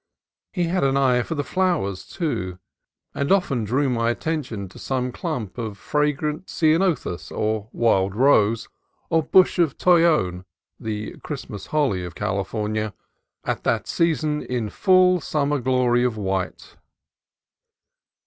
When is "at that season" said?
13.43-14.41